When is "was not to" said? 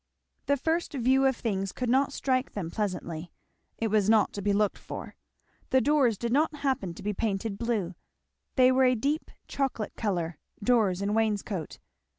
3.89-4.41